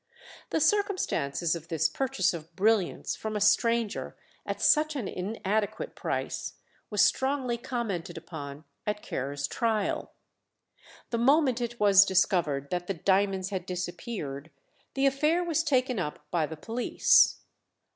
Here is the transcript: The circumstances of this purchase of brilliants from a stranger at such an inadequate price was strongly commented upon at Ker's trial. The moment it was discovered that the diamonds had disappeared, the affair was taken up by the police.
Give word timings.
The 0.49 0.59
circumstances 0.59 1.55
of 1.55 1.67
this 1.67 1.87
purchase 1.87 2.33
of 2.33 2.55
brilliants 2.55 3.15
from 3.15 3.35
a 3.35 3.39
stranger 3.39 4.15
at 4.47 4.59
such 4.59 4.95
an 4.95 5.07
inadequate 5.07 5.93
price 5.95 6.53
was 6.89 7.03
strongly 7.03 7.55
commented 7.59 8.17
upon 8.17 8.63
at 8.87 9.03
Ker's 9.07 9.47
trial. 9.47 10.11
The 11.11 11.19
moment 11.19 11.61
it 11.61 11.79
was 11.79 12.03
discovered 12.03 12.71
that 12.71 12.87
the 12.87 12.95
diamonds 12.95 13.49
had 13.51 13.67
disappeared, 13.67 14.49
the 14.95 15.05
affair 15.05 15.43
was 15.43 15.63
taken 15.63 15.99
up 15.99 16.27
by 16.31 16.47
the 16.47 16.57
police. 16.57 17.35